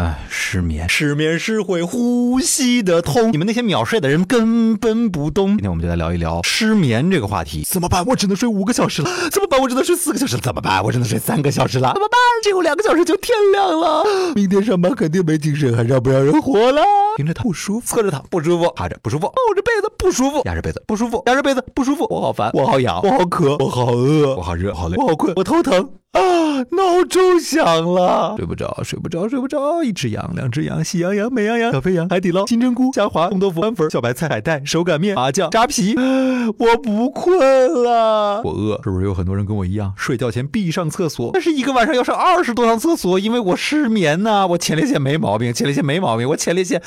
[0.00, 3.30] 哎，失眠，失眠是会呼吸的痛。
[3.30, 5.48] 你们那些秒睡的人根本不懂。
[5.48, 7.66] 今天我们就来聊一聊失眠这个话题。
[7.68, 8.02] 怎么办？
[8.06, 9.10] 我只能睡五个小时了。
[9.30, 9.60] 怎么办？
[9.60, 10.40] 我只能睡四个小时了。
[10.40, 10.82] 怎么办？
[10.82, 11.92] 我只能睡三个小时了。
[11.92, 12.18] 怎么办？
[12.42, 14.02] 只有两个小时就天亮了。
[14.34, 16.80] 明天上班肯定没精神，还让不让人活了？
[17.18, 22.06] 盯着他不舒服，侧着躺不舒服，趴着不舒服，抱着被子不舒服，压着被子不舒服，压着被子不舒服。
[22.08, 25.90] 我好烦，我好痒，我好渴，我好饿，我好热，好累，我好困，我头疼。
[26.12, 26.20] 啊！
[26.72, 29.82] 闹钟响了，睡不着，睡不着，睡不着。
[29.82, 35.94] 一只羊，两只羊，喜羊羊，美羊羊，小肥羊，海底捞，金针菇，虾滑，红豆腐，干粉，小白菜，海带，手擀面，麻酱，扎皮。
[36.58, 37.38] 我不困
[37.82, 38.80] 了，我饿。
[38.82, 41.30] 是不是有很多人跟我一样，睡觉前必上厕所？
[41.32, 44.46] 但是一个晚上要上二十多趟厕所，因为我失眠呐。
[44.46, 46.82] 我前列腺没毛病，前列腺没毛病，我前列腺。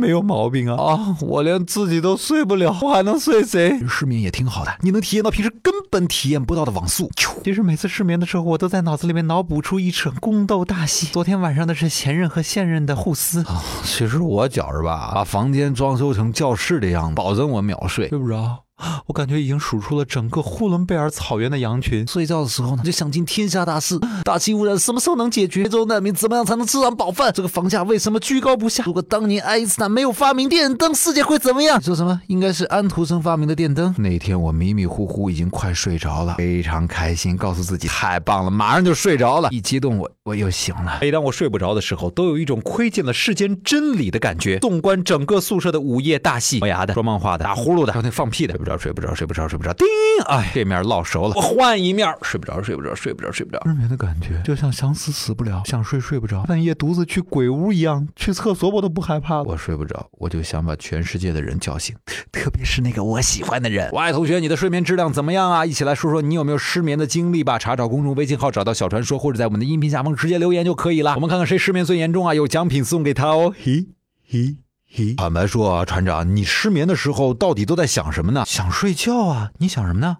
[0.00, 1.16] 没有毛病啊啊！
[1.20, 3.84] 我连自己都睡不了，我还能睡谁？
[3.88, 7.10] 失眠也挺好的，你能体验到平时根本体验不到的网速。
[7.42, 11.08] 其实每次失眠的时候，我都在脑子里面脑补出一场宫斗大戏。
[11.12, 13.60] 昨天晚上的是前任和现任的互撕啊。
[13.82, 18.67] 其实我觉着吧，把房间装修成教室的样子，保证我秒睡，睡不着。
[19.06, 22.06] 我感觉已经数出了整个呼伦贝尔草原的羊群。
[22.06, 25.64] 睡觉的时候呢，就想尽天下大事：大气污染什么时候能解决？
[25.64, 27.32] 非洲难民怎么样才能吃上饱饭？
[27.34, 28.84] 这个房价为什么居高不下？
[28.84, 31.80] 如果当年爱因斯坦没有发明电灯，世界会怎么样？
[31.82, 32.20] 说什么？
[32.28, 33.94] 应该是安徒生发明的电灯。
[33.98, 39.48] 那天我迷迷糊糊，已经快睡着了，非常开心，告诉自己太棒了，马上就睡着了。
[39.50, 40.98] 一激动，我我又醒了。
[41.00, 44.58] 每当我睡不着的时候，都有一种窥见了世间真理的感觉。
[44.58, 48.52] 纵观整个宿舍的午夜大戏，磨牙的、说梦话的、打呼噜的，还有那放屁的。
[48.52, 49.72] 睡不着睡不着，睡不着，睡不着。
[49.72, 49.86] 叮！
[50.26, 52.06] 哎，这面烙熟了，我换一面。
[52.22, 53.62] 睡不着，睡不着，睡不着，睡不着。
[53.64, 58.06] 失眠的感觉就像想死死不了，想睡睡不着，半夜独自去鬼屋一样。
[58.14, 59.42] 去厕所我都不害怕。
[59.42, 61.96] 我睡不着，我就想把全世界的人叫醒，
[62.30, 63.88] 特别是那个我喜欢的人。
[63.92, 65.64] 我爱同学，你的睡眠质量怎么样啊？
[65.64, 67.58] 一起来说说你有没有失眠的经历吧。
[67.58, 71.14] 查找公众微信号，找到小传说，或者在我们的音频下方直接留言就可以了。
[71.14, 72.34] 我们看看谁失眠最严重啊？
[72.34, 73.54] 有奖品送给他哦。
[73.62, 73.86] 嘿，
[74.28, 75.14] 嘿。
[75.16, 78.44] 坦白说啊，船长，你失眠的时候到底都在想什么呢？
[78.46, 79.50] 想睡觉啊？
[79.58, 80.16] 你想什么呢？